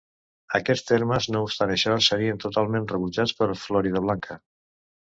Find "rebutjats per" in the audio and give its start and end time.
2.95-3.51